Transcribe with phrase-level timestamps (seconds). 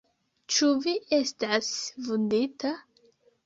[0.53, 1.71] Ĉu Vi estas
[2.09, 2.77] vundita?